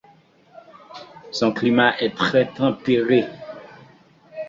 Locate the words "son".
1.31-1.51